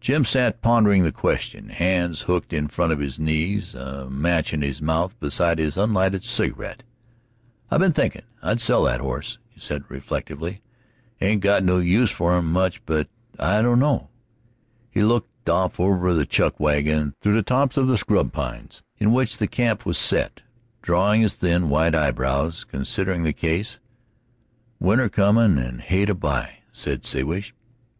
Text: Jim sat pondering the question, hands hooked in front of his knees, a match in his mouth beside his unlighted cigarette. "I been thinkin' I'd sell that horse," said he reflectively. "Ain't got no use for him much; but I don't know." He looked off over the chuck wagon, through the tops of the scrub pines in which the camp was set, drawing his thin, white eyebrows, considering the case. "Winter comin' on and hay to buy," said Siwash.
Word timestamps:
Jim 0.00 0.24
sat 0.24 0.60
pondering 0.60 1.04
the 1.04 1.12
question, 1.12 1.68
hands 1.68 2.22
hooked 2.22 2.52
in 2.52 2.66
front 2.66 2.92
of 2.92 2.98
his 2.98 3.16
knees, 3.16 3.76
a 3.76 4.10
match 4.10 4.52
in 4.52 4.60
his 4.60 4.82
mouth 4.82 5.16
beside 5.20 5.60
his 5.60 5.76
unlighted 5.76 6.24
cigarette. 6.24 6.82
"I 7.70 7.78
been 7.78 7.92
thinkin' 7.92 8.24
I'd 8.42 8.60
sell 8.60 8.82
that 8.82 8.98
horse," 9.00 9.38
said 9.56 9.84
he 9.88 9.94
reflectively. 9.94 10.62
"Ain't 11.20 11.42
got 11.42 11.62
no 11.62 11.78
use 11.78 12.10
for 12.10 12.36
him 12.36 12.50
much; 12.50 12.84
but 12.86 13.08
I 13.38 13.62
don't 13.62 13.78
know." 13.78 14.10
He 14.90 15.04
looked 15.04 15.48
off 15.48 15.78
over 15.78 16.12
the 16.12 16.26
chuck 16.26 16.58
wagon, 16.58 17.14
through 17.20 17.34
the 17.34 17.44
tops 17.44 17.76
of 17.76 17.86
the 17.86 17.96
scrub 17.96 18.32
pines 18.32 18.82
in 18.98 19.12
which 19.12 19.36
the 19.36 19.46
camp 19.46 19.86
was 19.86 19.96
set, 19.96 20.40
drawing 20.82 21.20
his 21.20 21.34
thin, 21.34 21.68
white 21.70 21.94
eyebrows, 21.94 22.64
considering 22.64 23.22
the 23.22 23.32
case. 23.32 23.78
"Winter 24.80 25.08
comin' 25.08 25.56
on 25.56 25.64
and 25.64 25.80
hay 25.82 26.04
to 26.04 26.16
buy," 26.16 26.54
said 26.72 27.04
Siwash. 27.04 27.54